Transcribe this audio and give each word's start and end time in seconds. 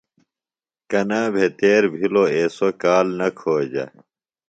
کنا 0.89 1.21
بھےۡ 1.33 1.51
تیر 1.59 1.83
بِھلوۡ 1.93 2.29
ایسوۡ 2.35 2.73
کال 2.81 3.05
نہ 3.19 3.27
کھوجہ۔ 3.37 3.85